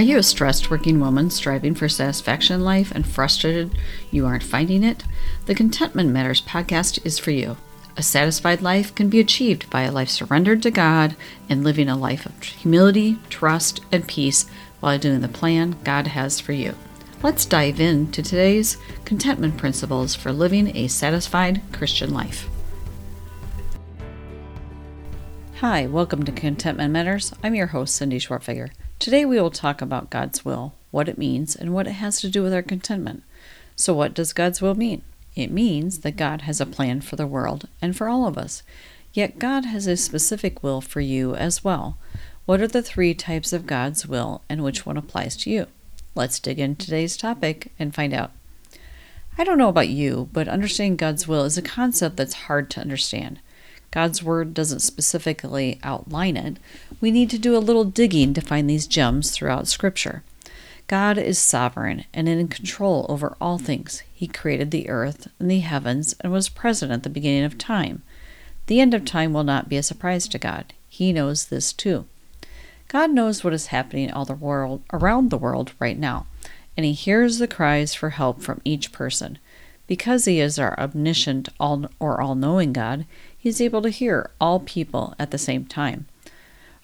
Are 0.00 0.12
you 0.12 0.16
a 0.16 0.22
stressed 0.22 0.70
working 0.70 0.98
woman 0.98 1.28
striving 1.28 1.74
for 1.74 1.86
satisfaction 1.86 2.54
in 2.54 2.64
life 2.64 2.90
and 2.90 3.06
frustrated 3.06 3.76
you 4.10 4.24
aren't 4.24 4.42
finding 4.42 4.82
it? 4.82 5.04
The 5.44 5.54
Contentment 5.54 6.08
Matters 6.08 6.40
podcast 6.40 7.04
is 7.04 7.18
for 7.18 7.32
you. 7.32 7.58
A 7.98 8.02
satisfied 8.02 8.62
life 8.62 8.94
can 8.94 9.10
be 9.10 9.20
achieved 9.20 9.68
by 9.68 9.82
a 9.82 9.92
life 9.92 10.08
surrendered 10.08 10.62
to 10.62 10.70
God 10.70 11.16
and 11.50 11.62
living 11.62 11.90
a 11.90 11.98
life 11.98 12.24
of 12.24 12.42
humility, 12.42 13.18
trust, 13.28 13.82
and 13.92 14.08
peace 14.08 14.46
while 14.80 14.98
doing 14.98 15.20
the 15.20 15.28
plan 15.28 15.76
God 15.84 16.06
has 16.06 16.40
for 16.40 16.54
you. 16.54 16.74
Let's 17.22 17.44
dive 17.44 17.78
into 17.78 18.22
today's 18.22 18.78
contentment 19.04 19.58
principles 19.58 20.14
for 20.14 20.32
living 20.32 20.74
a 20.74 20.88
satisfied 20.88 21.60
Christian 21.72 22.14
life. 22.14 22.48
Hi, 25.56 25.86
welcome 25.88 26.22
to 26.24 26.32
Contentment 26.32 26.90
Matters. 26.90 27.34
I'm 27.44 27.54
your 27.54 27.66
host, 27.66 27.96
Cindy 27.96 28.18
Schwartfigger. 28.18 28.70
Today 29.00 29.24
we 29.24 29.40
will 29.40 29.50
talk 29.50 29.80
about 29.80 30.10
God's 30.10 30.44
will, 30.44 30.74
what 30.90 31.08
it 31.08 31.16
means, 31.16 31.56
and 31.56 31.72
what 31.72 31.86
it 31.86 31.92
has 31.92 32.20
to 32.20 32.28
do 32.28 32.42
with 32.42 32.52
our 32.52 32.60
contentment. 32.60 33.22
So, 33.74 33.94
what 33.94 34.12
does 34.12 34.34
God's 34.34 34.60
will 34.60 34.74
mean? 34.74 35.00
It 35.34 35.50
means 35.50 36.00
that 36.00 36.18
God 36.18 36.42
has 36.42 36.60
a 36.60 36.66
plan 36.66 37.00
for 37.00 37.16
the 37.16 37.26
world 37.26 37.66
and 37.80 37.96
for 37.96 38.10
all 38.10 38.26
of 38.26 38.36
us. 38.36 38.62
Yet 39.14 39.38
God 39.38 39.64
has 39.64 39.86
a 39.86 39.96
specific 39.96 40.62
will 40.62 40.82
for 40.82 41.00
you 41.00 41.34
as 41.34 41.64
well. 41.64 41.96
What 42.44 42.60
are 42.60 42.68
the 42.68 42.82
three 42.82 43.14
types 43.14 43.54
of 43.54 43.66
God's 43.66 44.06
will 44.06 44.42
and 44.50 44.62
which 44.62 44.84
one 44.84 44.98
applies 44.98 45.34
to 45.38 45.50
you? 45.50 45.66
Let's 46.14 46.38
dig 46.38 46.58
into 46.58 46.84
today's 46.84 47.16
topic 47.16 47.72
and 47.78 47.94
find 47.94 48.12
out. 48.12 48.32
I 49.38 49.44
don't 49.44 49.56
know 49.56 49.70
about 49.70 49.88
you, 49.88 50.28
but 50.30 50.46
understanding 50.46 50.96
God's 50.96 51.26
will 51.26 51.44
is 51.44 51.56
a 51.56 51.62
concept 51.62 52.18
that's 52.18 52.34
hard 52.34 52.68
to 52.72 52.82
understand. 52.82 53.40
God's 53.90 54.22
Word 54.22 54.54
doesn't 54.54 54.80
specifically 54.80 55.80
outline 55.82 56.36
it. 56.36 56.58
We 57.00 57.10
need 57.10 57.30
to 57.30 57.38
do 57.38 57.56
a 57.56 57.58
little 57.58 57.84
digging 57.84 58.34
to 58.34 58.40
find 58.40 58.68
these 58.68 58.86
gems 58.86 59.30
throughout 59.30 59.66
Scripture. 59.66 60.22
God 60.86 61.18
is 61.18 61.38
sovereign 61.38 62.04
and 62.12 62.28
in 62.28 62.48
control 62.48 63.06
over 63.08 63.36
all 63.40 63.58
things. 63.58 64.02
He 64.12 64.26
created 64.26 64.70
the 64.70 64.88
earth 64.88 65.28
and 65.38 65.50
the 65.50 65.60
heavens 65.60 66.16
and 66.20 66.32
was 66.32 66.48
present 66.48 66.90
at 66.90 67.04
the 67.04 67.10
beginning 67.10 67.44
of 67.44 67.58
time. 67.58 68.02
The 68.66 68.80
end 68.80 68.94
of 68.94 69.04
time 69.04 69.32
will 69.32 69.44
not 69.44 69.68
be 69.68 69.76
a 69.76 69.82
surprise 69.82 70.26
to 70.28 70.38
God. 70.38 70.72
He 70.88 71.12
knows 71.12 71.46
this 71.46 71.72
too. 71.72 72.06
God 72.88 73.12
knows 73.12 73.44
what 73.44 73.52
is 73.52 73.66
happening 73.68 74.10
all 74.10 74.24
the 74.24 74.34
world 74.34 74.82
around 74.92 75.30
the 75.30 75.38
world 75.38 75.72
right 75.78 75.96
now, 75.96 76.26
and 76.76 76.84
he 76.84 76.92
hears 76.92 77.38
the 77.38 77.46
cries 77.46 77.94
for 77.94 78.10
help 78.10 78.42
from 78.42 78.60
each 78.64 78.90
person. 78.90 79.38
Because 79.86 80.24
he 80.24 80.40
is 80.40 80.58
our 80.58 80.78
omniscient 80.78 81.48
all 81.58 81.86
or 82.00 82.20
all-knowing 82.20 82.72
God, 82.72 83.06
he 83.40 83.48
is 83.48 83.60
able 83.60 83.80
to 83.80 83.88
hear 83.88 84.30
all 84.38 84.60
people 84.60 85.14
at 85.18 85.30
the 85.30 85.38
same 85.38 85.64
time. 85.64 86.06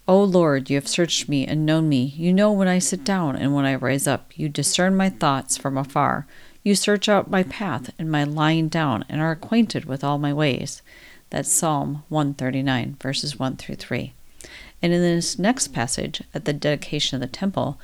O 0.09 0.23
Lord, 0.25 0.71
you 0.71 0.77
have 0.77 0.89
searched 0.89 1.29
me 1.29 1.47
and 1.47 1.67
known 1.67 1.89
me. 1.89 2.15
You 2.17 2.33
know 2.33 2.51
when 2.51 2.67
I 2.67 2.79
sit 2.79 3.05
down 3.05 3.37
and 3.37 3.55
when 3.55 3.67
I 3.67 3.75
rise 3.75 4.07
up. 4.07 4.33
You 4.39 4.49
discern 4.49 4.97
my 4.97 5.11
thoughts 5.11 5.59
from 5.59 5.77
afar. 5.77 6.27
You 6.63 6.75
search 6.75 7.11
out 7.11 7.31
my 7.31 7.43
path 7.43 7.91
and 7.99 8.11
my 8.11 8.25
lying 8.25 8.69
down 8.69 9.05
and 9.09 9.21
are 9.21 9.33
acquainted 9.33 9.85
with 9.85 10.03
all 10.03 10.17
my 10.17 10.33
ways. 10.33 10.81
That's 11.29 11.53
Psalm 11.53 12.05
139, 12.09 12.97
verses 13.03 13.39
1 13.39 13.57
through 13.57 13.75
3. 13.75 14.15
And 14.81 14.95
in 14.95 15.03
this 15.03 15.39
next 15.39 15.69
passage, 15.69 16.23
at 16.33 16.47
the 16.47 16.55
dedication 16.55 17.17
of 17.17 17.21
the 17.21 17.37
temple, 17.37 17.79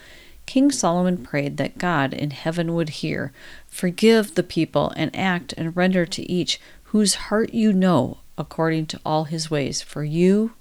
King 0.47 0.71
Solomon 0.71 1.19
prayed 1.19 1.59
that 1.59 1.77
God 1.77 2.15
in 2.15 2.31
heaven 2.31 2.75
would 2.75 2.89
hear, 2.89 3.33
forgive 3.69 4.35
the 4.35 4.43
people, 4.43 4.93
and 4.97 5.15
act 5.15 5.53
and 5.59 5.77
render 5.77 6.07
to 6.07 6.31
each 6.31 6.59
whose 6.85 7.15
heart 7.15 7.53
you 7.53 7.73
know, 7.73 8.19
according 8.37 8.87
to 8.87 9.01
all 9.05 9.25
his 9.25 9.51
ways, 9.51 9.83
for 9.83 10.05
you, 10.05 10.53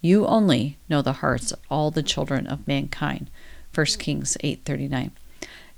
you 0.00 0.26
only 0.26 0.78
know 0.88 1.02
the 1.02 1.14
hearts 1.14 1.52
of 1.52 1.58
all 1.70 1.90
the 1.90 2.02
children 2.02 2.46
of 2.46 2.66
mankind. 2.66 3.30
1 3.74 3.98
Kings 3.98 4.36
8:39. 4.42 5.12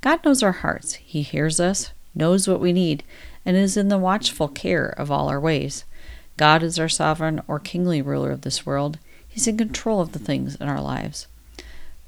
God 0.01 0.25
knows 0.25 0.43
our 0.43 0.53
hearts. 0.53 0.95
He 0.95 1.23
hears 1.23 1.61
us, 1.61 1.93
knows 2.15 2.49
what 2.49 2.61
we 2.61 2.73
need, 2.73 3.03
and 3.45 3.57
is 3.57 3.77
in 3.77 3.89
the 3.89 3.99
watchful 3.99 4.49
care 4.49 4.87
of 4.87 5.11
all 5.11 5.29
our 5.29 5.41
ways. 5.41 5.85
God 6.37 6.63
is 6.63 6.79
our 6.79 6.89
sovereign 6.89 7.43
or 7.47 7.59
kingly 7.59 8.01
ruler 8.01 8.31
of 8.31 8.43
this 8.43 8.65
world. 8.65 8.99
He's 9.29 9.47
in 9.47 9.57
control 9.57 10.01
of 10.01 10.13
the 10.13 10.19
things 10.19 10.57
in 10.57 10.69
our 10.69 10.81
lives. 10.81 11.27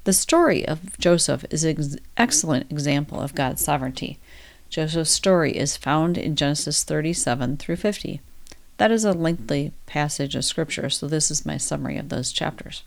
The 0.05 0.13
story 0.13 0.67
of 0.67 0.99
Joseph 0.99 1.45
is 1.51 1.65
an 1.65 1.99
excellent 2.17 2.71
example 2.71 3.21
of 3.21 3.35
God's 3.35 3.65
sovereignty. 3.65 4.19
Joseph's 4.69 5.11
story 5.11 5.57
is 5.57 5.77
found 5.77 6.19
in 6.19 6.37
Genesis 6.37 6.85
37 6.85 7.57
through 7.57 7.77
50. 7.77 8.21
That 8.77 8.91
is 8.91 9.05
a 9.05 9.13
lengthy 9.13 9.73
passage 9.87 10.35
of 10.35 10.45
Scripture, 10.45 10.91
so 10.91 11.07
this 11.07 11.31
is 11.31 11.47
my 11.47 11.57
summary 11.57 11.97
of 11.97 12.09
those 12.09 12.33
chapters. 12.33 12.83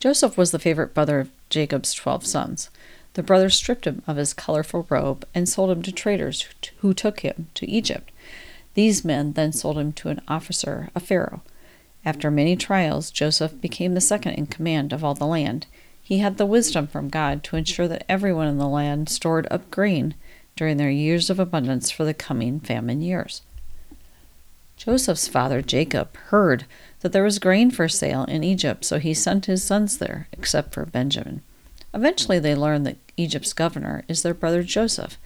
Joseph 0.00 0.36
was 0.36 0.50
the 0.50 0.58
favorite 0.58 0.92
brother 0.92 1.20
of 1.20 1.30
Jacob's 1.48 1.94
twelve 1.94 2.26
sons. 2.26 2.70
The 3.14 3.22
brothers 3.22 3.54
stripped 3.54 3.86
him 3.86 4.02
of 4.06 4.16
his 4.16 4.34
colorful 4.34 4.86
robe 4.90 5.24
and 5.34 5.48
sold 5.48 5.70
him 5.70 5.82
to 5.82 5.92
traders 5.92 6.48
who 6.78 6.92
took 6.92 7.20
him 7.20 7.46
to 7.54 7.70
Egypt. 7.70 8.10
These 8.74 9.04
men 9.04 9.34
then 9.34 9.52
sold 9.52 9.78
him 9.78 9.92
to 9.94 10.08
an 10.08 10.20
officer 10.26 10.90
of 10.96 11.04
Pharaoh. 11.04 11.42
After 12.04 12.30
many 12.30 12.56
trials, 12.56 13.12
Joseph 13.12 13.60
became 13.60 13.94
the 13.94 14.00
second 14.00 14.34
in 14.34 14.46
command 14.46 14.92
of 14.92 15.04
all 15.04 15.14
the 15.14 15.26
land. 15.26 15.66
He 16.02 16.18
had 16.18 16.36
the 16.36 16.44
wisdom 16.44 16.88
from 16.88 17.08
God 17.08 17.44
to 17.44 17.56
ensure 17.56 17.88
that 17.88 18.04
everyone 18.08 18.48
in 18.48 18.58
the 18.58 18.68
land 18.68 19.08
stored 19.08 19.46
up 19.50 19.70
grain 19.70 20.14
during 20.56 20.76
their 20.76 20.90
years 20.90 21.30
of 21.30 21.38
abundance 21.38 21.90
for 21.90 22.04
the 22.04 22.12
coming 22.12 22.58
famine 22.60 23.00
years. 23.00 23.42
Joseph's 24.76 25.28
father, 25.28 25.62
Jacob, 25.62 26.16
heard 26.16 26.66
that 27.00 27.12
there 27.12 27.22
was 27.22 27.38
grain 27.38 27.70
for 27.70 27.88
sale 27.88 28.24
in 28.24 28.42
Egypt, 28.44 28.84
so 28.84 28.98
he 28.98 29.14
sent 29.14 29.46
his 29.46 29.62
sons 29.62 29.98
there, 29.98 30.28
except 30.32 30.74
for 30.74 30.84
Benjamin. 30.84 31.42
Eventually, 31.92 32.38
they 32.38 32.54
learned 32.54 32.86
that 32.86 32.98
Egypt's 33.16 33.52
governor 33.52 34.04
is 34.08 34.22
their 34.22 34.34
brother 34.34 34.62
Joseph. 34.62 35.16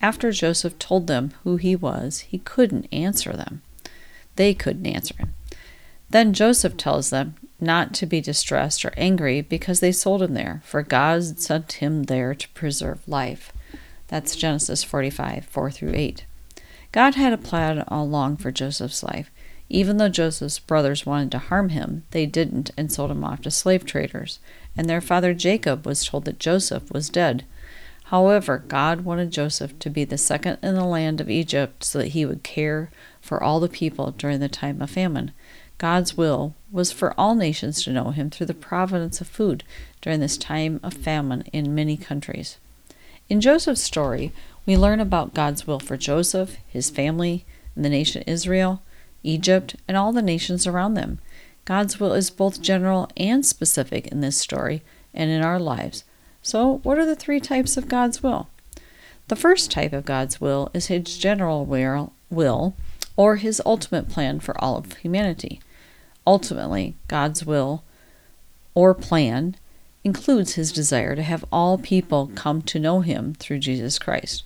After 0.00 0.30
Joseph 0.30 0.78
told 0.78 1.06
them 1.06 1.32
who 1.42 1.56
he 1.56 1.74
was, 1.74 2.20
he 2.20 2.38
couldn't 2.38 2.86
answer 2.92 3.32
them. 3.32 3.62
They 4.36 4.54
couldn't 4.54 4.86
answer 4.86 5.14
him. 5.16 5.34
Then 6.10 6.32
Joseph 6.32 6.76
tells 6.76 7.10
them 7.10 7.34
not 7.60 7.94
to 7.94 8.06
be 8.06 8.20
distressed 8.20 8.84
or 8.84 8.92
angry 8.96 9.40
because 9.40 9.80
they 9.80 9.92
sold 9.92 10.22
him 10.22 10.34
there, 10.34 10.60
for 10.64 10.82
God 10.82 11.38
sent 11.38 11.72
him 11.74 12.04
there 12.04 12.34
to 12.34 12.48
preserve 12.50 13.06
life. 13.08 13.52
That's 14.08 14.36
Genesis 14.36 14.84
45, 14.84 15.46
4 15.46 15.70
through 15.70 15.92
8. 15.94 16.24
God 16.92 17.14
had 17.14 17.32
a 17.32 17.38
plan 17.38 17.84
all 17.88 18.04
along 18.04 18.36
for 18.36 18.52
Joseph's 18.52 19.02
life. 19.02 19.30
Even 19.70 19.96
though 19.96 20.10
Joseph's 20.10 20.58
brothers 20.58 21.06
wanted 21.06 21.30
to 21.32 21.38
harm 21.38 21.70
him, 21.70 22.04
they 22.10 22.26
didn't 22.26 22.70
and 22.76 22.92
sold 22.92 23.10
him 23.10 23.24
off 23.24 23.40
to 23.42 23.50
slave 23.50 23.86
traders. 23.86 24.38
And 24.76 24.88
their 24.88 25.00
father 25.00 25.32
Jacob 25.32 25.86
was 25.86 26.04
told 26.04 26.26
that 26.26 26.38
Joseph 26.38 26.92
was 26.92 27.08
dead. 27.08 27.44
However, 28.04 28.62
God 28.68 29.06
wanted 29.06 29.30
Joseph 29.30 29.78
to 29.78 29.88
be 29.88 30.04
the 30.04 30.18
second 30.18 30.58
in 30.62 30.74
the 30.74 30.84
land 30.84 31.18
of 31.22 31.30
Egypt 31.30 31.82
so 31.82 31.98
that 31.98 32.08
he 32.08 32.26
would 32.26 32.42
care 32.42 32.90
for 33.22 33.42
all 33.42 33.58
the 33.58 33.68
people 33.70 34.10
during 34.10 34.40
the 34.40 34.50
time 34.50 34.82
of 34.82 34.90
famine. 34.90 35.32
God's 35.78 36.16
will 36.16 36.54
was 36.70 36.92
for 36.92 37.18
all 37.18 37.34
nations 37.34 37.82
to 37.82 37.92
know 37.92 38.10
him 38.10 38.28
through 38.28 38.46
the 38.46 38.54
providence 38.54 39.22
of 39.22 39.28
food 39.28 39.64
during 40.02 40.20
this 40.20 40.36
time 40.36 40.78
of 40.82 40.92
famine 40.92 41.44
in 41.54 41.74
many 41.74 41.96
countries. 41.96 42.58
In 43.30 43.40
Joseph's 43.40 43.80
story, 43.80 44.32
we 44.64 44.76
learn 44.76 45.00
about 45.00 45.34
God's 45.34 45.66
will 45.66 45.80
for 45.80 45.96
Joseph, 45.96 46.56
his 46.68 46.90
family, 46.90 47.44
and 47.74 47.84
the 47.84 47.90
nation 47.90 48.22
Israel, 48.26 48.82
Egypt, 49.22 49.76
and 49.88 49.96
all 49.96 50.12
the 50.12 50.22
nations 50.22 50.66
around 50.66 50.94
them. 50.94 51.18
God's 51.64 51.98
will 52.00 52.12
is 52.12 52.30
both 52.30 52.62
general 52.62 53.08
and 53.16 53.44
specific 53.44 54.08
in 54.08 54.20
this 54.20 54.36
story 54.36 54.82
and 55.14 55.30
in 55.30 55.42
our 55.42 55.58
lives. 55.58 56.04
So, 56.42 56.78
what 56.82 56.98
are 56.98 57.06
the 57.06 57.16
three 57.16 57.40
types 57.40 57.76
of 57.76 57.88
God's 57.88 58.22
will? 58.22 58.48
The 59.28 59.36
first 59.36 59.70
type 59.70 59.92
of 59.92 60.04
God's 60.04 60.40
will 60.40 60.70
is 60.74 60.86
his 60.86 61.16
general 61.18 61.64
will, 61.64 62.74
or 63.16 63.36
his 63.36 63.62
ultimate 63.64 64.08
plan 64.08 64.40
for 64.40 64.60
all 64.62 64.76
of 64.76 64.94
humanity. 64.94 65.60
Ultimately, 66.26 66.94
God's 67.08 67.44
will 67.44 67.84
or 68.74 68.94
plan 68.94 69.56
includes 70.04 70.54
his 70.54 70.72
desire 70.72 71.14
to 71.14 71.22
have 71.22 71.44
all 71.52 71.78
people 71.78 72.30
come 72.34 72.62
to 72.62 72.80
know 72.80 73.00
him 73.00 73.34
through 73.34 73.58
Jesus 73.60 73.98
Christ. 73.98 74.44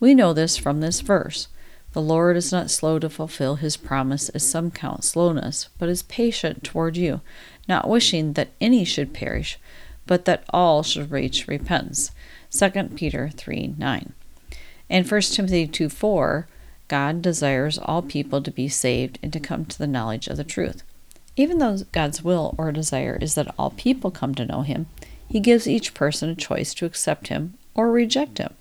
We 0.00 0.14
know 0.14 0.32
this 0.32 0.56
from 0.56 0.80
this 0.80 1.00
verse. 1.00 1.48
The 1.92 2.02
Lord 2.02 2.36
is 2.36 2.52
not 2.52 2.70
slow 2.70 2.98
to 2.98 3.08
fulfill 3.08 3.56
his 3.56 3.76
promise, 3.76 4.28
as 4.30 4.48
some 4.48 4.70
count 4.70 5.04
slowness, 5.04 5.68
but 5.78 5.88
is 5.88 6.02
patient 6.02 6.62
toward 6.62 6.96
you, 6.96 7.22
not 7.66 7.88
wishing 7.88 8.34
that 8.34 8.50
any 8.60 8.84
should 8.84 9.12
perish, 9.14 9.58
but 10.06 10.24
that 10.26 10.44
all 10.50 10.82
should 10.82 11.10
reach 11.10 11.48
repentance. 11.48 12.12
2 12.50 12.70
Peter 12.94 13.30
3 13.30 13.74
9. 13.76 14.12
And 14.90 15.10
1 15.10 15.20
Timothy 15.22 15.66
2 15.66 15.88
4, 15.88 16.46
God 16.88 17.20
desires 17.20 17.78
all 17.78 18.02
people 18.02 18.42
to 18.42 18.50
be 18.50 18.68
saved 18.68 19.18
and 19.22 19.32
to 19.32 19.40
come 19.40 19.64
to 19.66 19.78
the 19.78 19.86
knowledge 19.86 20.28
of 20.28 20.36
the 20.36 20.44
truth. 20.44 20.82
Even 21.36 21.58
though 21.58 21.78
God's 21.92 22.22
will 22.22 22.54
or 22.58 22.72
desire 22.72 23.18
is 23.20 23.34
that 23.34 23.54
all 23.58 23.70
people 23.70 24.10
come 24.10 24.34
to 24.34 24.46
know 24.46 24.62
Him, 24.62 24.86
He 25.28 25.40
gives 25.40 25.68
each 25.68 25.94
person 25.94 26.30
a 26.30 26.34
choice 26.34 26.74
to 26.74 26.86
accept 26.86 27.28
Him 27.28 27.54
or 27.74 27.90
reject 27.90 28.38
Him. 28.38 28.54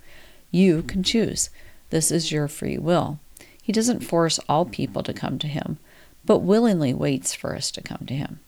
You 0.51 0.83
can 0.83 1.03
choose. 1.03 1.49
This 1.89 2.11
is 2.11 2.31
your 2.31 2.47
free 2.47 2.77
will. 2.77 3.19
He 3.61 3.71
doesn't 3.71 4.01
force 4.01 4.39
all 4.47 4.65
people 4.65 5.03
to 5.03 5.13
come 5.13 5.39
to 5.39 5.47
Him, 5.47 5.77
but 6.25 6.39
willingly 6.39 6.93
waits 6.93 7.33
for 7.33 7.55
us 7.55 7.71
to 7.71 7.81
come 7.81 8.05
to 8.07 8.13
Him. 8.13 8.39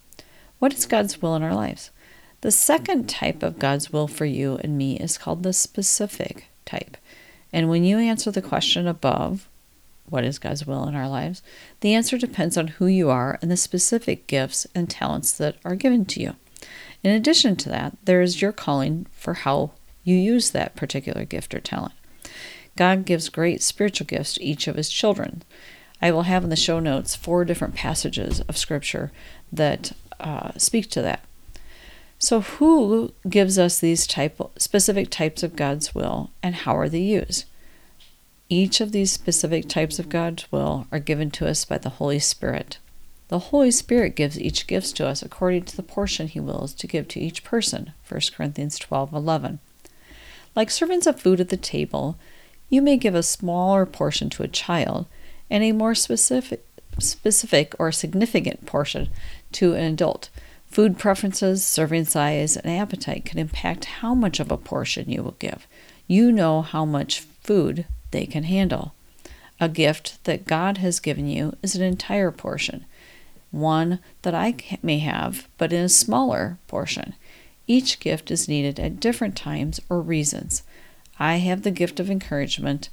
What 0.60 0.74
is 0.74 0.86
God's 0.86 1.22
will 1.22 1.36
in 1.36 1.44
our 1.44 1.56
lives? 1.56 1.92
The 2.42 2.52
second 2.52 3.10
type 3.10 3.44
of 3.44 3.60
God's 3.60 3.92
will 3.92 4.08
for 4.08 4.26
you 4.26 4.60
and 4.64 4.78
me 4.78 4.98
is 4.98 5.18
called 5.18 5.44
the 5.44 5.54
specific 5.54 6.48
type. 6.66 6.96
And 7.52 7.70
when 7.70 7.84
you 7.84 7.98
answer 7.98 8.32
the 8.32 8.42
question 8.42 8.88
above, 8.88 9.50
what 10.06 10.24
is 10.24 10.40
God's 10.40 10.66
will 10.66 10.88
in 10.88 10.96
our 10.96 11.10
lives? 11.10 11.42
The 11.82 11.94
answer 11.94 12.18
depends 12.18 12.58
on 12.58 12.68
who 12.68 12.86
you 12.88 13.10
are 13.10 13.38
and 13.42 13.52
the 13.52 13.58
specific 13.58 14.26
gifts 14.28 14.66
and 14.74 14.90
talents 14.90 15.32
that 15.34 15.58
are 15.66 15.76
given 15.76 16.06
to 16.06 16.22
you. 16.22 16.36
In 17.04 17.12
addition 17.12 17.56
to 17.58 17.70
that, 17.70 17.98
there 18.04 18.22
is 18.22 18.42
your 18.42 18.52
calling 18.52 19.06
for 19.12 19.34
how 19.34 19.72
you 20.04 20.16
use 20.16 20.52
that 20.52 20.76
particular 20.76 21.26
gift 21.26 21.54
or 21.54 21.60
talent. 21.60 21.94
God 22.76 23.06
gives 23.06 23.30
great 23.30 23.62
spiritual 23.62 24.08
gifts 24.08 24.36
to 24.36 24.44
each 24.44 24.68
of 24.68 24.76
his 24.76 24.90
children. 24.90 25.44
I 26.02 26.12
will 26.12 26.24
have 26.24 26.44
in 26.44 26.50
the 26.50 26.56
show 26.56 26.80
notes 26.80 27.16
four 27.16 27.44
different 27.44 27.76
passages 27.76 28.40
of 28.42 28.58
scripture 28.58 29.12
that 29.52 29.92
uh, 30.20 30.52
speak 30.58 30.90
to 30.92 31.02
that. 31.02 31.24
So, 32.18 32.42
who 32.42 33.14
gives 33.30 33.58
us 33.58 33.80
these 33.80 34.06
type 34.06 34.40
specific 34.58 35.10
types 35.10 35.42
of 35.42 35.56
God's 35.56 35.96
will, 35.96 36.32
and 36.44 36.54
how 36.54 36.78
are 36.78 36.90
they 36.90 37.00
used? 37.00 37.46
Each 38.50 38.82
of 38.82 38.92
these 38.92 39.12
specific 39.12 39.70
types 39.70 40.00
of 40.00 40.10
God's 40.10 40.52
will 40.52 40.88
are 40.92 41.00
given 41.00 41.32
to 41.32 41.48
us 41.48 41.64
by 41.64 41.78
the 41.78 41.90
Holy 41.90 42.20
Spirit. 42.20 42.78
The 43.30 43.40
Holy 43.40 43.72
Spirit 43.72 44.16
gives 44.16 44.40
each 44.40 44.68
gift 44.68 44.98
to 44.98 45.08
us 45.08 45.22
according 45.22 45.66
to 45.66 45.78
the 45.78 45.84
portion 45.84 46.28
he 46.28 46.40
wills 46.40 46.74
to 46.74 46.88
give 46.88 47.08
to 47.10 47.20
each 47.20 47.44
person. 47.44 47.94
1 48.08 48.34
Corinthians 48.36 48.80
12:11. 48.80 49.60
Like 50.56 50.70
servants 50.72 51.08
of 51.08 51.20
food 51.20 51.40
at 51.40 51.50
the 51.50 51.58
table, 51.58 52.18
you 52.70 52.82
may 52.82 52.98
give 52.98 53.16
a 53.16 53.24
smaller 53.24 53.86
portion 53.86 54.30
to 54.32 54.44
a 54.44 54.48
child 54.48 55.06
and 55.50 55.64
a 55.64 55.72
more 55.72 55.96
specific 55.96 56.66
specific 56.98 57.74
or 57.80 57.92
significant 57.92 58.66
portion 58.66 59.10
to 59.54 59.74
an 59.74 59.86
adult. 59.86 60.30
Food 60.68 61.00
preferences, 61.00 61.64
serving 61.64 62.06
size, 62.06 62.58
and 62.58 62.70
appetite 62.72 63.26
can 63.26 63.40
impact 63.40 63.86
how 63.86 64.14
much 64.14 64.40
of 64.40 64.52
a 64.52 64.58
portion 64.58 65.10
you 65.10 65.24
will 65.24 65.36
give. 65.40 65.66
You 66.08 66.32
know 66.32 66.62
how 66.62 66.84
much 66.84 67.22
food 67.22 67.86
they 68.12 68.26
can 68.26 68.44
handle. 68.44 68.94
A 69.62 69.70
gift 69.70 70.24
that 70.26 70.46
God 70.46 70.78
has 70.80 71.00
given 71.00 71.28
you 71.28 71.56
is 71.64 71.76
an 71.76 71.82
entire 71.82 72.32
portion 72.32 72.86
one 73.52 74.00
that 74.22 74.36
I 74.36 74.56
may 74.84 75.00
have, 75.00 75.48
but 75.58 75.74
in 75.74 75.84
a 75.84 75.90
smaller 75.90 76.58
portion. 76.68 77.16
Each 77.70 78.00
gift 78.00 78.32
is 78.32 78.48
needed 78.48 78.80
at 78.80 79.00
different 79.00 79.36
times 79.36 79.80
or 79.90 80.02
reasons. 80.02 80.64
I 81.20 81.36
have 81.36 81.62
the 81.62 81.70
gift 81.70 82.00
of 82.00 82.10
encouragement, 82.10 82.90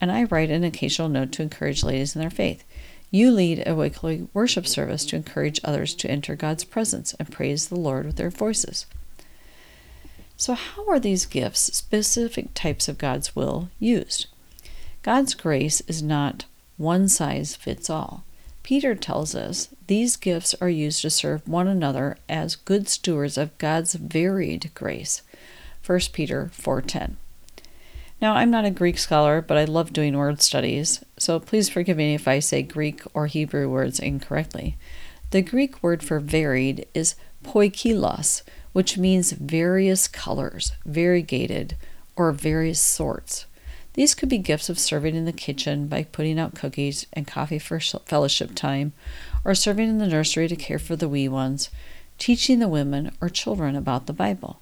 and 0.00 0.12
I 0.12 0.22
write 0.22 0.48
an 0.48 0.62
occasional 0.62 1.08
note 1.08 1.32
to 1.32 1.42
encourage 1.42 1.82
ladies 1.82 2.14
in 2.14 2.20
their 2.20 2.30
faith. 2.30 2.62
You 3.10 3.32
lead 3.32 3.64
a 3.66 3.74
weekly 3.74 4.28
worship 4.32 4.68
service 4.68 5.04
to 5.06 5.16
encourage 5.16 5.60
others 5.64 5.92
to 5.96 6.08
enter 6.08 6.36
God's 6.36 6.62
presence 6.62 7.14
and 7.14 7.32
praise 7.32 7.66
the 7.66 7.74
Lord 7.74 8.06
with 8.06 8.14
their 8.14 8.30
voices. 8.30 8.86
So, 10.36 10.54
how 10.54 10.88
are 10.88 11.00
these 11.00 11.26
gifts, 11.26 11.76
specific 11.76 12.54
types 12.54 12.86
of 12.86 12.98
God's 12.98 13.34
will, 13.34 13.70
used? 13.80 14.28
God's 15.02 15.34
grace 15.34 15.80
is 15.88 16.00
not 16.00 16.44
one 16.76 17.08
size 17.08 17.56
fits 17.56 17.90
all. 17.90 18.22
Peter 18.72 18.94
tells 18.94 19.34
us 19.34 19.68
these 19.86 20.16
gifts 20.16 20.54
are 20.58 20.70
used 20.70 21.02
to 21.02 21.10
serve 21.10 21.46
one 21.46 21.68
another 21.68 22.16
as 22.26 22.56
good 22.56 22.88
stewards 22.88 23.36
of 23.36 23.58
God's 23.58 23.92
varied 23.92 24.70
grace. 24.72 25.20
1 25.84 26.00
Peter 26.14 26.50
4:10. 26.54 27.18
Now, 28.22 28.34
I'm 28.34 28.50
not 28.50 28.64
a 28.64 28.70
Greek 28.70 28.96
scholar, 28.96 29.42
but 29.42 29.58
I 29.58 29.64
love 29.64 29.92
doing 29.92 30.16
word 30.16 30.40
studies, 30.40 31.04
so 31.18 31.38
please 31.38 31.68
forgive 31.68 31.98
me 31.98 32.14
if 32.14 32.26
I 32.26 32.38
say 32.38 32.62
Greek 32.62 33.02
or 33.12 33.26
Hebrew 33.26 33.68
words 33.68 34.00
incorrectly. 34.00 34.78
The 35.32 35.42
Greek 35.42 35.82
word 35.82 36.02
for 36.02 36.18
varied 36.18 36.86
is 36.94 37.14
poikilos, 37.44 38.40
which 38.72 38.96
means 38.96 39.32
various 39.32 40.08
colors, 40.08 40.72
variegated, 40.86 41.76
or 42.16 42.32
various 42.32 42.80
sorts. 42.80 43.44
These 43.94 44.14
could 44.14 44.28
be 44.28 44.38
gifts 44.38 44.68
of 44.68 44.78
serving 44.78 45.14
in 45.14 45.26
the 45.26 45.32
kitchen 45.32 45.86
by 45.86 46.04
putting 46.04 46.38
out 46.38 46.54
cookies 46.54 47.06
and 47.12 47.26
coffee 47.26 47.58
for 47.58 47.78
fellowship 47.78 48.54
time, 48.54 48.92
or 49.44 49.54
serving 49.54 49.88
in 49.88 49.98
the 49.98 50.06
nursery 50.06 50.48
to 50.48 50.56
care 50.56 50.78
for 50.78 50.96
the 50.96 51.08
wee 51.08 51.28
ones, 51.28 51.68
teaching 52.18 52.58
the 52.58 52.68
women 52.68 53.12
or 53.20 53.28
children 53.28 53.76
about 53.76 54.06
the 54.06 54.12
Bible. 54.12 54.60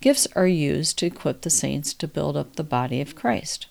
Gifts 0.00 0.26
are 0.34 0.48
used 0.48 0.98
to 0.98 1.06
equip 1.06 1.42
the 1.42 1.50
saints 1.50 1.94
to 1.94 2.08
build 2.08 2.36
up 2.36 2.56
the 2.56 2.64
body 2.64 3.00
of 3.00 3.14
Christ. 3.14 3.68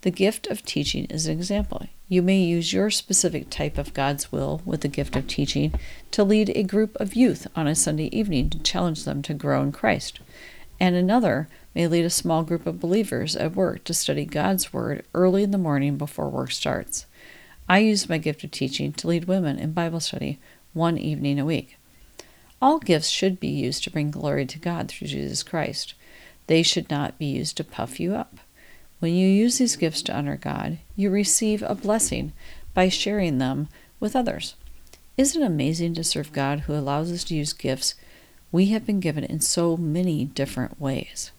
The 0.00 0.10
gift 0.10 0.46
of 0.46 0.64
teaching 0.64 1.04
is 1.06 1.26
an 1.26 1.36
example. 1.36 1.86
You 2.08 2.22
may 2.22 2.40
use 2.40 2.72
your 2.72 2.88
specific 2.88 3.50
type 3.50 3.76
of 3.76 3.92
God's 3.92 4.32
will 4.32 4.62
with 4.64 4.80
the 4.80 4.88
gift 4.88 5.14
of 5.14 5.26
teaching 5.26 5.74
to 6.12 6.24
lead 6.24 6.50
a 6.50 6.62
group 6.62 6.96
of 6.96 7.14
youth 7.14 7.46
on 7.54 7.66
a 7.66 7.74
Sunday 7.74 8.06
evening 8.16 8.48
to 8.50 8.58
challenge 8.60 9.04
them 9.04 9.20
to 9.22 9.34
grow 9.34 9.60
in 9.60 9.72
Christ, 9.72 10.20
and 10.80 10.94
another 10.94 11.48
may 11.74 11.86
lead 11.86 12.04
a 12.04 12.10
small 12.10 12.42
group 12.42 12.66
of 12.66 12.80
believers 12.80 13.36
at 13.36 13.54
work 13.54 13.84
to 13.84 13.94
study 13.94 14.24
God's 14.24 14.72
Word 14.72 15.04
early 15.14 15.42
in 15.42 15.50
the 15.50 15.58
morning 15.58 15.96
before 15.96 16.28
work 16.28 16.52
starts. 16.52 17.06
I 17.68 17.78
use 17.78 18.08
my 18.08 18.18
gift 18.18 18.44
of 18.44 18.50
teaching 18.50 18.92
to 18.94 19.08
lead 19.08 19.26
women 19.26 19.58
in 19.58 19.72
Bible 19.72 20.00
study 20.00 20.38
one 20.72 20.96
evening 20.96 21.38
a 21.38 21.44
week. 21.44 21.76
All 22.60 22.78
gifts 22.78 23.08
should 23.08 23.38
be 23.38 23.48
used 23.48 23.84
to 23.84 23.90
bring 23.90 24.10
glory 24.10 24.46
to 24.46 24.58
God 24.58 24.88
through 24.88 25.08
Jesus 25.08 25.42
Christ. 25.42 25.94
They 26.46 26.62
should 26.62 26.90
not 26.90 27.18
be 27.18 27.26
used 27.26 27.56
to 27.58 27.64
puff 27.64 28.00
you 28.00 28.14
up. 28.14 28.38
When 29.00 29.14
you 29.14 29.28
use 29.28 29.58
these 29.58 29.76
gifts 29.76 30.02
to 30.02 30.16
honor 30.16 30.36
God, 30.36 30.78
you 30.96 31.10
receive 31.10 31.62
a 31.62 31.74
blessing 31.74 32.32
by 32.74 32.88
sharing 32.88 33.38
them 33.38 33.68
with 34.00 34.16
others. 34.16 34.54
Isn't 35.16 35.42
it 35.42 35.46
amazing 35.46 35.94
to 35.94 36.04
serve 36.04 36.32
God 36.32 36.60
who 36.60 36.74
allows 36.74 37.12
us 37.12 37.24
to 37.24 37.34
use 37.34 37.52
gifts 37.52 37.94
we 38.50 38.66
have 38.66 38.86
been 38.86 39.00
given 39.00 39.24
in 39.24 39.40
so 39.40 39.76
many 39.76 40.24
different 40.24 40.80
ways? 40.80 41.30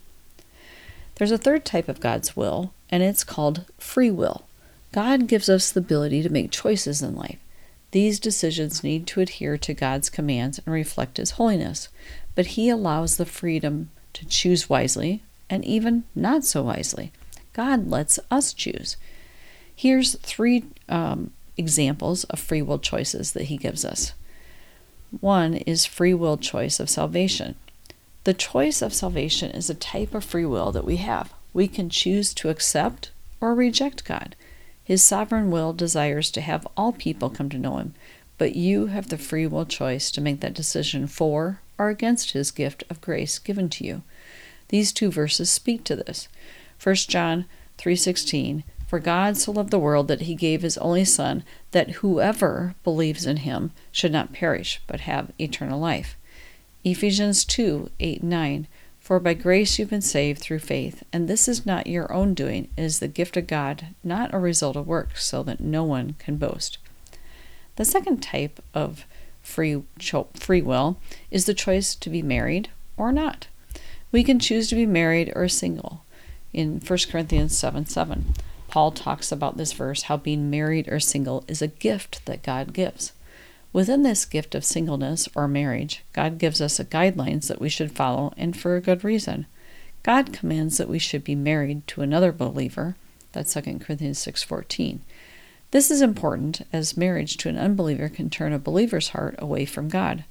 There's 1.15 1.31
a 1.31 1.37
third 1.37 1.65
type 1.65 1.89
of 1.89 1.99
God's 1.99 2.35
will, 2.35 2.73
and 2.89 3.03
it's 3.03 3.23
called 3.23 3.65
free 3.77 4.11
will. 4.11 4.45
God 4.91 5.27
gives 5.27 5.49
us 5.49 5.71
the 5.71 5.81
ability 5.81 6.23
to 6.23 6.29
make 6.29 6.51
choices 6.51 7.01
in 7.01 7.15
life. 7.15 7.39
These 7.91 8.19
decisions 8.19 8.83
need 8.83 9.07
to 9.07 9.21
adhere 9.21 9.57
to 9.57 9.73
God's 9.73 10.09
commands 10.09 10.59
and 10.59 10.73
reflect 10.73 11.17
His 11.17 11.31
holiness, 11.31 11.89
but 12.35 12.47
He 12.47 12.69
allows 12.69 13.17
the 13.17 13.25
freedom 13.25 13.89
to 14.13 14.25
choose 14.25 14.69
wisely 14.69 15.23
and 15.49 15.65
even 15.65 16.03
not 16.15 16.45
so 16.45 16.63
wisely. 16.63 17.11
God 17.53 17.89
lets 17.89 18.19
us 18.29 18.53
choose. 18.53 18.95
Here's 19.75 20.15
three 20.19 20.65
um, 20.87 21.31
examples 21.57 22.23
of 22.25 22.39
free 22.39 22.61
will 22.61 22.79
choices 22.79 23.33
that 23.33 23.45
He 23.45 23.57
gives 23.57 23.83
us. 23.83 24.13
One 25.21 25.55
is 25.55 25.85
free 25.85 26.13
will 26.13 26.37
choice 26.37 26.79
of 26.79 26.89
salvation. 26.89 27.55
The 28.25 28.33
choice 28.33 28.81
of 28.81 28.93
salvation 28.93 29.51
is 29.51 29.69
a 29.69 29.75
type 29.75 30.13
of 30.13 30.23
free 30.23 30.45
will 30.45 30.71
that 30.71 30.85
we 30.85 30.97
have. 30.97 31.33
We 31.53 31.67
can 31.67 31.89
choose 31.89 32.33
to 32.35 32.49
accept 32.49 33.11
or 33.41 33.55
reject 33.55 34.05
God. 34.05 34.35
His 34.83 35.03
sovereign 35.03 35.51
will 35.51 35.73
desires 35.73 36.29
to 36.31 36.41
have 36.41 36.67
all 36.75 36.91
people 36.91 37.29
come 37.29 37.49
to 37.49 37.57
know 37.57 37.77
Him, 37.77 37.93
but 38.37 38.55
you 38.55 38.87
have 38.87 39.09
the 39.09 39.17
free 39.17 39.47
will 39.47 39.65
choice 39.65 40.11
to 40.11 40.21
make 40.21 40.41
that 40.41 40.53
decision 40.53 41.07
for 41.07 41.61
or 41.77 41.89
against 41.89 42.31
His 42.31 42.51
gift 42.51 42.83
of 42.89 43.01
grace 43.01 43.39
given 43.39 43.69
to 43.69 43.85
you. 43.85 44.01
These 44.69 44.91
two 44.91 45.11
verses 45.11 45.49
speak 45.49 45.83
to 45.85 45.95
this. 45.95 46.27
1 46.81 46.95
John 47.07 47.45
3:16 47.77 48.63
For 48.89 48.97
God 48.97 49.37
so 49.37 49.51
loved 49.51 49.69
the 49.69 49.77
world 49.77 50.07
that 50.07 50.21
he 50.21 50.33
gave 50.33 50.63
his 50.63 50.75
only 50.79 51.05
son 51.05 51.43
that 51.69 52.01
whoever 52.01 52.73
believes 52.83 53.27
in 53.27 53.37
him 53.37 53.71
should 53.91 54.11
not 54.11 54.33
perish 54.33 54.81
but 54.87 55.01
have 55.01 55.31
eternal 55.39 55.79
life. 55.79 56.17
Ephesians 56.83 57.45
2 57.45 57.91
8 57.99 58.23
9. 58.23 58.67
For 58.99 59.19
by 59.19 59.35
grace 59.35 59.77
you've 59.77 59.91
been 59.91 60.01
saved 60.01 60.41
through 60.41 60.57
faith, 60.57 61.03
and 61.13 61.27
this 61.27 61.47
is 61.47 61.67
not 61.67 61.85
your 61.85 62.11
own 62.11 62.33
doing, 62.33 62.69
it 62.75 62.81
is 62.81 62.97
the 62.97 63.07
gift 63.07 63.37
of 63.37 63.45
God, 63.45 63.89
not 64.03 64.33
a 64.33 64.39
result 64.39 64.75
of 64.75 64.87
works, 64.87 65.23
so 65.23 65.43
that 65.43 65.59
no 65.59 65.83
one 65.83 66.15
can 66.17 66.37
boast. 66.37 66.79
The 67.75 67.85
second 67.85 68.23
type 68.23 68.59
of 68.73 69.05
free, 69.43 69.83
free 70.33 70.63
will 70.63 70.97
is 71.29 71.45
the 71.45 71.53
choice 71.53 71.93
to 71.93 72.09
be 72.09 72.23
married 72.23 72.71
or 72.97 73.11
not. 73.11 73.45
We 74.11 74.23
can 74.23 74.39
choose 74.39 74.67
to 74.69 74.75
be 74.75 74.87
married 74.87 75.31
or 75.35 75.47
single. 75.47 76.01
In 76.53 76.79
1 76.79 76.99
Corinthians 77.11 77.55
7 77.55 77.85
7, 77.85 78.33
Paul 78.69 78.91
talks 78.91 79.31
about 79.31 79.57
this 79.57 79.73
verse 79.73 80.03
how 80.03 80.17
being 80.17 80.49
married 80.49 80.87
or 80.87 80.99
single 80.99 81.43
is 81.47 81.61
a 81.61 81.67
gift 81.67 82.25
that 82.25 82.43
God 82.43 82.73
gives. 82.73 83.11
Within 83.71 84.03
this 84.03 84.25
gift 84.25 84.55
of 84.55 84.65
singleness 84.65 85.27
or 85.35 85.47
marriage, 85.47 86.03
God 86.13 86.37
gives 86.37 86.61
us 86.61 86.79
guidelines 86.79 87.47
that 87.47 87.61
we 87.61 87.69
should 87.69 87.91
follow 87.91 88.33
and 88.37 88.57
for 88.57 88.75
a 88.75 88.81
good 88.81 89.03
reason. 89.03 89.45
God 90.01 90.33
commands 90.33 90.77
that 90.77 90.89
we 90.89 90.99
should 90.99 91.23
be 91.23 91.35
married 91.35 91.85
to 91.87 92.01
another 92.01 92.31
believer. 92.31 92.95
That's 93.31 93.53
2 93.53 93.79
Corinthians 93.79 94.17
6:14. 94.19 95.01
This 95.71 95.91
is 95.91 96.01
important 96.01 96.61
as 96.73 96.97
marriage 96.97 97.37
to 97.37 97.49
an 97.49 97.57
unbeliever 97.57 98.09
can 98.09 98.29
turn 98.29 98.53
a 98.53 98.59
believer's 98.59 99.09
heart 99.09 99.35
away 99.37 99.65
from 99.65 99.87
God. 99.87 100.23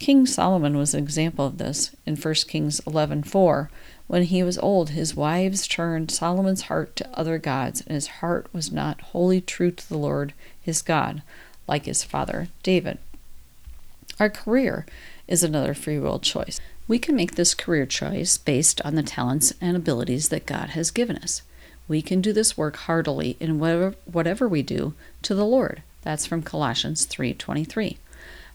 King 0.00 0.26
Solomon 0.26 0.76
was 0.76 0.94
an 0.94 1.04
example 1.04 1.46
of 1.46 1.58
this 1.58 1.94
in 2.04 2.16
1 2.16 2.48
Kings 2.48 2.80
11:4. 2.80 3.70
When 4.12 4.24
he 4.24 4.42
was 4.42 4.58
old, 4.58 4.90
his 4.90 5.16
wives 5.16 5.66
turned 5.66 6.10
Solomon's 6.10 6.64
heart 6.64 6.96
to 6.96 7.18
other 7.18 7.38
gods, 7.38 7.80
and 7.80 7.94
his 7.94 8.08
heart 8.20 8.46
was 8.52 8.70
not 8.70 9.00
wholly 9.00 9.40
true 9.40 9.70
to 9.70 9.88
the 9.88 9.96
Lord 9.96 10.34
his 10.60 10.82
God 10.82 11.22
like 11.66 11.86
his 11.86 12.04
father 12.04 12.48
David. 12.62 12.98
Our 14.20 14.28
career 14.28 14.84
is 15.26 15.42
another 15.42 15.72
free 15.72 15.98
will 15.98 16.18
choice. 16.18 16.60
We 16.86 16.98
can 16.98 17.16
make 17.16 17.36
this 17.36 17.54
career 17.54 17.86
choice 17.86 18.36
based 18.36 18.82
on 18.82 18.96
the 18.96 19.02
talents 19.02 19.54
and 19.62 19.78
abilities 19.78 20.28
that 20.28 20.44
God 20.44 20.68
has 20.76 20.90
given 20.90 21.16
us. 21.16 21.40
We 21.88 22.02
can 22.02 22.20
do 22.20 22.34
this 22.34 22.54
work 22.54 22.76
heartily 22.76 23.38
in 23.40 23.58
whatever, 23.58 23.94
whatever 24.04 24.46
we 24.46 24.60
do 24.60 24.92
to 25.22 25.34
the 25.34 25.46
Lord. 25.46 25.82
That's 26.02 26.26
from 26.26 26.42
Colossians 26.42 27.06
3:23. 27.06 27.96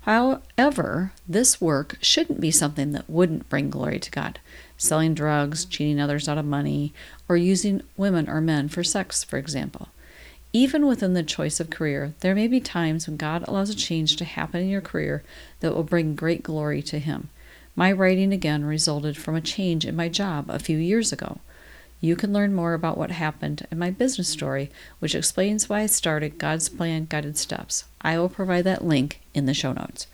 However, 0.02 1.14
this 1.28 1.60
work 1.60 1.98
shouldn't 2.00 2.40
be 2.40 2.52
something 2.52 2.92
that 2.92 3.10
wouldn't 3.10 3.50
bring 3.50 3.72
glory 3.72 4.00
to 4.00 4.12
God. 4.12 4.40
Selling 4.78 5.14
drugs, 5.14 5.66
cheating 5.66 6.00
others 6.00 6.30
out 6.30 6.38
of 6.38 6.46
money, 6.46 6.94
or 7.28 7.36
using 7.36 7.82
women 7.98 8.30
or 8.30 8.40
men 8.40 8.70
for 8.70 8.84
sex, 8.84 9.24
for 9.24 9.38
example. 9.38 9.90
Even 10.54 10.86
within 10.86 11.14
the 11.14 11.24
choice 11.24 11.60
of 11.60 11.70
career, 11.70 12.14
there 12.22 12.36
may 12.36 12.48
be 12.48 12.60
times 12.60 13.08
when 13.08 13.18
God 13.18 13.44
allows 13.48 13.70
a 13.70 13.76
change 13.76 14.16
to 14.16 14.26
happen 14.26 14.62
in 14.62 14.70
your 14.70 14.82
career 14.82 15.24
that 15.60 15.76
will 15.76 15.84
bring 15.84 16.16
great 16.16 16.44
glory 16.44 16.82
to 16.84 17.00
Him. 17.00 17.30
My 17.76 17.92
writing 17.92 18.32
again 18.32 18.66
resulted 18.66 19.18
from 19.18 19.36
a 19.36 19.42
change 19.42 19.86
in 19.86 19.96
my 19.96 20.10
job 20.10 20.50
a 20.50 20.60
few 20.60 20.78
years 20.78 21.12
ago. 21.12 21.40
You 22.00 22.16
can 22.16 22.32
learn 22.32 22.54
more 22.54 22.74
about 22.74 22.98
what 22.98 23.10
happened 23.10 23.66
in 23.72 23.80
my 23.80 23.90
business 23.90 24.28
story, 24.28 24.70
which 25.00 25.16
explains 25.16 25.68
why 25.68 25.82
I 25.82 25.86
started 25.88 26.38
God's 26.38 26.70
Plan 26.70 27.08
Guided 27.10 27.38
Steps. 27.38 27.86
I 28.02 28.20
will 28.20 28.30
provide 28.30 28.66
that 28.66 28.86
link 28.86 29.22
in 29.34 29.48
the 29.48 29.54
show 29.56 29.74
notes. 29.74 30.06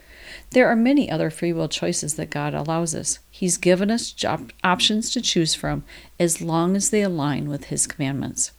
There 0.51 0.67
are 0.67 0.75
many 0.75 1.11
other 1.11 1.29
free 1.29 1.51
will 1.51 1.67
choices 1.67 2.13
that 2.15 2.29
God 2.29 2.53
allows 2.53 2.95
us. 2.95 3.19
He's 3.29 3.57
given 3.57 3.91
us 3.91 4.11
job 4.11 4.51
options 4.63 5.11
to 5.11 5.21
choose 5.21 5.55
from 5.55 5.83
as 6.17 6.41
long 6.41 6.77
as 6.77 6.89
they 6.89 7.01
align 7.01 7.49
with 7.49 7.65
His 7.65 7.85
commandments. 7.85 8.51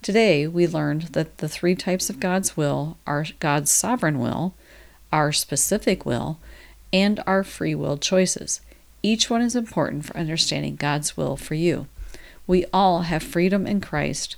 Today, 0.00 0.46
we 0.46 0.66
learned 0.66 1.02
that 1.12 1.38
the 1.38 1.48
three 1.48 1.74
types 1.74 2.08
of 2.08 2.20
God's 2.20 2.56
will 2.56 2.96
are 3.06 3.26
God's 3.40 3.72
sovereign 3.72 4.20
will, 4.20 4.54
our 5.12 5.32
specific 5.32 6.06
will, 6.06 6.38
and 6.92 7.20
our 7.26 7.42
free 7.42 7.74
will 7.74 7.98
choices. 7.98 8.60
Each 9.02 9.28
one 9.28 9.42
is 9.42 9.56
important 9.56 10.04
for 10.04 10.16
understanding 10.16 10.76
God's 10.76 11.16
will 11.16 11.36
for 11.36 11.54
you. 11.54 11.88
We 12.46 12.64
all 12.72 13.02
have 13.02 13.22
freedom 13.22 13.66
in 13.66 13.80
Christ 13.80 14.36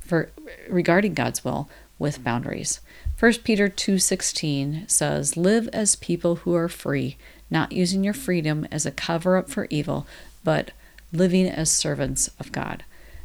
for 0.00 0.30
regarding 0.68 1.14
God's 1.14 1.44
will 1.44 1.68
with 1.98 2.24
boundaries. 2.24 2.80
1 3.18 3.44
Peter 3.44 3.68
2:16 3.68 4.84
says, 4.88 5.36
"Live 5.36 5.68
as 5.72 5.96
people 5.96 6.36
who 6.36 6.54
are 6.54 6.68
free, 6.68 7.16
not 7.50 7.72
using 7.72 8.02
your 8.02 8.14
freedom 8.14 8.66
as 8.70 8.84
a 8.84 8.90
cover 8.90 9.36
up 9.36 9.48
for 9.48 9.66
evil, 9.70 10.06
but 10.42 10.72
living 11.12 11.46
as 11.46 11.70
servants 11.70 12.30
of 12.38 12.52
God." 12.52 12.84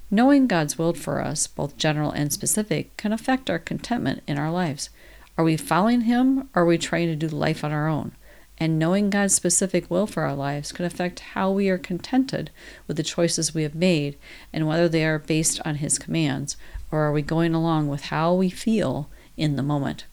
Knowing 0.09 0.47
God's 0.47 0.77
will 0.77 0.93
for 0.93 1.21
us, 1.21 1.47
both 1.47 1.77
general 1.77 2.11
and 2.11 2.31
specific, 2.31 2.95
can 2.95 3.11
affect 3.11 3.49
our 3.49 3.59
contentment 3.59 4.23
in 4.27 4.37
our 4.37 4.51
lives. 4.51 4.89
Are 5.37 5.43
we 5.43 5.57
following 5.57 6.01
Him 6.01 6.49
or 6.55 6.63
are 6.63 6.65
we 6.65 6.77
trying 6.77 7.07
to 7.07 7.15
do 7.15 7.27
life 7.27 7.63
on 7.63 7.71
our 7.71 7.87
own? 7.87 8.13
And 8.59 8.79
knowing 8.79 9.09
God's 9.09 9.35
specific 9.35 9.89
will 9.89 10.07
for 10.07 10.23
our 10.23 10.35
lives 10.35 10.71
can 10.71 10.85
affect 10.85 11.19
how 11.19 11.51
we 11.51 11.69
are 11.69 11.77
contented 11.77 12.49
with 12.87 12.97
the 12.97 13.03
choices 13.03 13.53
we 13.53 13.63
have 13.63 13.75
made 13.75 14.17
and 14.51 14.67
whether 14.67 14.89
they 14.89 15.05
are 15.05 15.19
based 15.19 15.61
on 15.65 15.75
His 15.75 15.99
commands 15.99 16.57
or 16.91 17.01
are 17.01 17.11
we 17.11 17.21
going 17.21 17.53
along 17.53 17.87
with 17.87 18.05
how 18.05 18.33
we 18.33 18.49
feel 18.49 19.09
in 19.37 19.55
the 19.55 19.63
moment. 19.63 20.05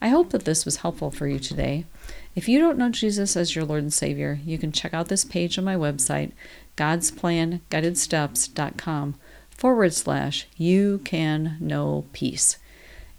I 0.00 0.08
hope 0.08 0.30
that 0.30 0.44
this 0.44 0.64
was 0.64 0.78
helpful 0.78 1.10
for 1.10 1.26
you 1.26 1.38
today. 1.38 1.84
If 2.34 2.48
you 2.48 2.58
don't 2.58 2.78
know 2.78 2.88
Jesus 2.90 3.36
as 3.36 3.54
your 3.54 3.64
Lord 3.64 3.82
and 3.82 3.92
Savior, 3.92 4.40
you 4.44 4.58
can 4.58 4.72
check 4.72 4.92
out 4.92 5.06
this 5.08 5.24
page 5.24 5.56
on 5.58 5.64
my 5.64 5.76
website, 5.76 6.32
godsplanguidedsteps.com 6.76 9.14
forward 9.50 9.94
slash 9.94 10.46
you 10.56 11.00
can 11.04 11.56
know 11.60 12.06
peace. 12.12 12.58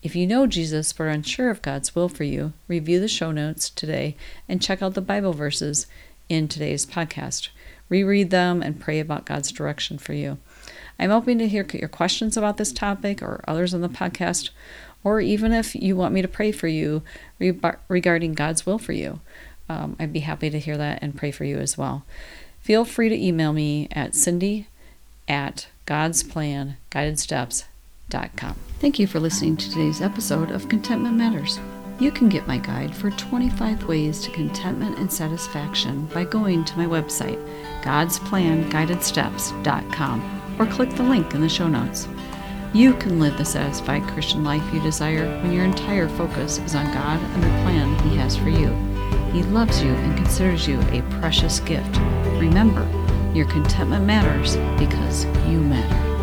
If 0.04 0.16
you 0.16 0.28
know 0.28 0.46
Jesus 0.46 0.94
but 0.94 1.06
are 1.06 1.10
unsure 1.10 1.50
of 1.50 1.62
God's 1.62 1.96
will 1.96 2.08
for 2.08 2.24
you, 2.24 2.54
review 2.68 3.00
the 3.00 3.08
show 3.08 3.32
notes 3.32 3.70
today 3.70 4.16
and 4.48 4.62
check 4.62 4.82
out 4.82 4.94
the 4.94 5.02
Bible 5.02 5.34
verses 5.34 5.88
in 6.30 6.48
today's 6.48 6.86
podcast. 6.86 7.50
Reread 7.90 8.30
them 8.30 8.62
and 8.62 8.80
pray 8.80 9.00
about 9.00 9.26
God's 9.26 9.52
direction 9.52 9.98
for 9.98 10.14
you. 10.14 10.38
I'm 11.00 11.10
hoping 11.10 11.40
to 11.40 11.48
hear 11.48 11.66
your 11.74 11.90
questions 11.90 12.38
about 12.38 12.58
this 12.58 12.72
topic 12.72 13.22
or 13.22 13.44
others 13.48 13.74
on 13.74 13.82
the 13.82 13.90
podcast, 13.90 14.50
or 15.04 15.20
even 15.20 15.52
if 15.52 15.74
you 15.74 15.96
want 15.96 16.14
me 16.14 16.22
to 16.22 16.28
pray 16.28 16.52
for 16.52 16.68
you 16.68 17.02
regarding 17.40 18.34
God's 18.34 18.66
will 18.66 18.80
for 18.80 18.94
you. 18.94 19.20
Um, 19.70 19.96
I'd 20.00 20.14
be 20.14 20.20
happy 20.20 20.50
to 20.50 20.60
hear 20.60 20.78
that 20.78 21.00
and 21.02 21.18
pray 21.18 21.32
for 21.32 21.44
you 21.44 21.58
as 21.58 21.78
well. 21.78 22.06
Feel 22.62 22.86
free 22.86 23.10
to 23.10 23.16
email 23.16 23.52
me 23.52 23.88
at 23.92 24.16
cindy 24.16 24.68
at 25.28 25.68
God's 25.86 26.24
Plan 26.24 26.78
Guided 26.90 27.20
Steps 27.20 27.66
Thank 28.80 29.00
you 29.00 29.08
for 29.08 29.20
listening 29.20 29.58
to 29.58 29.70
today's 29.70 30.02
episode 30.02 30.50
of 30.50 30.70
Contentment 30.70 31.18
Matters. 31.18 31.60
You 32.00 32.10
can 32.10 32.30
get 32.30 32.48
my 32.48 32.58
guide 32.58 32.96
for 32.96 33.12
25 33.12 33.84
ways 33.84 34.22
to 34.22 34.32
contentment 34.32 34.98
and 34.98 35.12
satisfaction 35.12 36.06
by 36.14 36.24
going 36.24 36.64
to 36.64 36.78
my 36.78 36.86
website, 36.86 37.38
godsplanguidedsteps.com, 37.82 40.56
or 40.58 40.66
click 40.68 40.92
the 40.92 41.04
link 41.04 41.34
in 41.34 41.42
the 41.42 41.50
show 41.50 41.68
notes. 41.68 42.08
You 42.74 42.94
can 42.94 43.20
live 43.20 43.38
the 43.38 43.44
satisfied 43.44 44.04
Christian 44.04 44.46
life 44.46 44.64
you 44.74 44.80
desire 44.80 45.28
when 45.42 45.52
your 45.52 45.66
entire 45.66 46.08
focus 46.08 46.60
is 46.60 46.76
on 46.76 46.86
God 46.94 47.20
and 47.20 47.44
the 47.44 47.50
plan 47.64 47.94
He 48.10 48.16
has 48.16 48.38
for 48.38 48.48
you. 48.48 48.70
He 49.34 49.44
loves 49.44 49.84
you 49.84 49.90
and 49.90 50.16
considers 50.16 50.66
you 50.66 50.80
a 50.80 51.02
precious 51.20 51.60
gift. 51.60 51.98
Remember, 52.40 52.88
your 53.34 53.50
contentment 53.50 54.06
matters 54.06 54.56
because 54.80 55.26
you 55.50 55.60
matter. 55.60 56.17